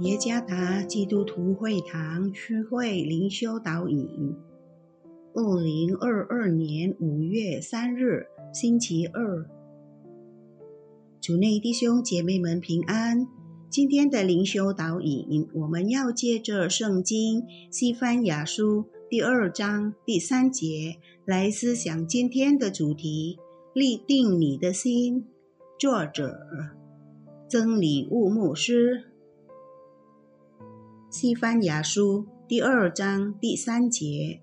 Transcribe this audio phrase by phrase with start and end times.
[0.00, 4.36] 耶加达基督徒会堂区会灵修导引，
[5.32, 9.48] 二零二二年五月三日，星期二。
[11.18, 13.26] 主内弟兄姐妹们平安。
[13.70, 23.38] 今天的灵修导引，我们要借着圣经西番雅书第二章第三节来思想今天的主题：
[23.72, 25.24] 立定你的心。
[25.78, 26.38] 作者
[27.48, 29.15] 曾礼物牧师。
[31.08, 34.40] 西番雅书第二章第三节：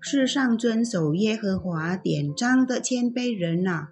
[0.00, 3.88] 世上遵守耶和华典章的谦卑人呐，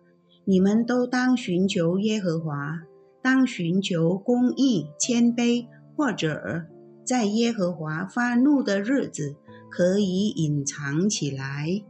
[0.46, 2.80] 你们都当寻求耶和华，
[3.22, 6.64] 当寻求公义、谦卑，或者
[7.04, 9.36] 在耶和华发怒的日子
[9.70, 11.82] 可以隐藏起来。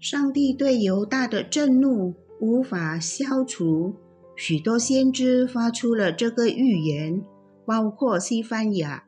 [0.00, 3.94] 上帝对犹大的震怒无法消除，
[4.34, 7.24] 许多先知发出了这个预言。
[7.68, 9.04] 包括西班牙，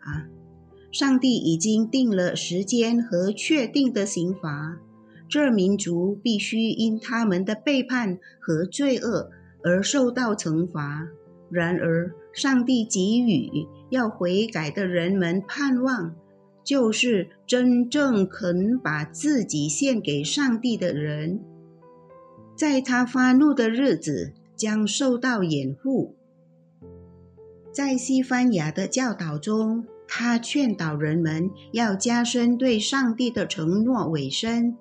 [0.92, 4.76] 上帝已经定了时间和确定的刑罚，
[5.26, 9.30] 这民族必须因他们的背叛和罪恶
[9.64, 11.08] 而受到惩罚。
[11.50, 16.14] 然而，上帝给予要悔改的人们盼望，
[16.62, 21.40] 就是真正肯把自己献给上帝的人，
[22.54, 26.14] 在他发怒的日子将受到掩护。
[27.80, 34.76] 在西班牙的教导中，他劝导人们要加深对上帝的承诺尾声。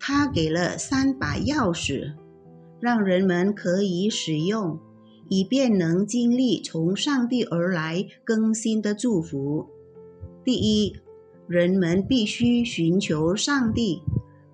[0.00, 2.14] 他给了三把钥匙，
[2.80, 4.80] 让人们可以使用，
[5.28, 9.66] 以便能经历从上帝而来更新的祝福。
[10.42, 10.96] 第一，
[11.46, 14.00] 人们必须寻求上帝，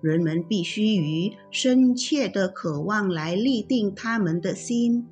[0.01, 5.07] 人们必须以深切的渴望来立定他们的心。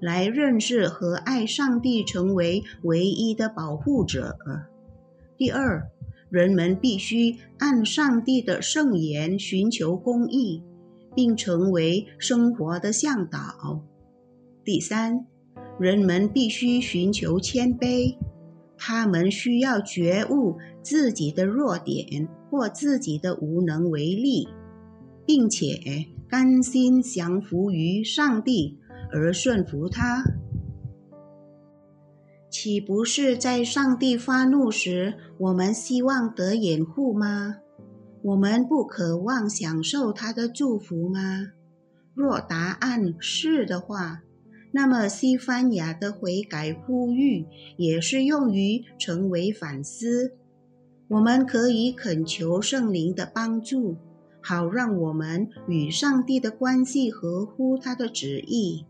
[0.00, 4.36] 来认识和爱上帝，成为唯一的保护者。
[5.36, 5.90] 第二，
[6.30, 10.62] 人们必须按上帝的圣言寻求公义，
[11.14, 13.84] 并成为生活的向导。
[14.64, 15.26] 第三，
[15.78, 18.16] 人们必须寻求谦卑，
[18.76, 24.48] 他们需要觉悟自己的弱点或自己的无能为力，
[25.26, 28.78] 并且甘心降服于上帝。
[29.12, 30.24] 而顺服他，
[32.48, 37.56] 岂不是在上帝发怒时，我们希望得掩护吗？
[38.22, 41.48] 我们不渴望享受他的祝福吗？
[42.14, 44.22] 若答案是的话，
[44.72, 47.46] 那么西班牙的悔改呼吁
[47.76, 50.34] 也是用于成为反思。
[51.08, 53.96] 我们可以恳求圣灵的帮助，
[54.42, 58.86] 好让我们与上帝的关系合乎他的旨意。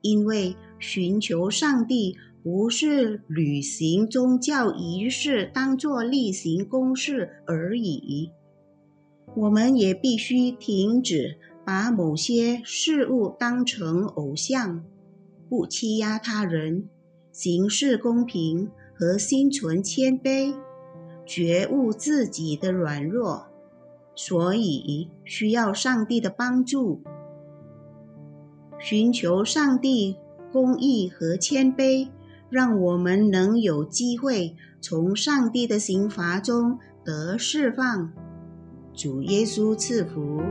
[0.00, 8.30] 因为寻求上帝不是履行宗教仪式当作例行公事而已，
[9.36, 14.84] 我们也必须停止把某些事物当成偶像，
[15.48, 16.88] 不欺压他人，
[17.32, 20.54] 行事公平和心存谦卑，
[21.26, 23.46] 觉悟自己的软弱，
[24.14, 27.02] 所以需要上帝的帮助。
[28.78, 30.16] 寻求上帝
[30.52, 32.08] 公义和谦卑，
[32.48, 38.12] 让我们能有机会从上帝的刑罚中得释放。
[38.94, 40.42] 主耶稣赐福。